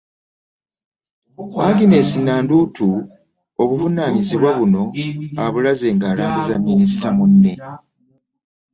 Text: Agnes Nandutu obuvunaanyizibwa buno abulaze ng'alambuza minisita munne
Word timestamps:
Agnes 1.69 2.09
Nandutu 2.25 2.89
obuvunaanyizibwa 3.61 4.49
buno 4.57 4.83
abulaze 5.45 5.87
ng'alambuza 5.95 6.53
minisita 6.65 7.07
munne 7.17 7.53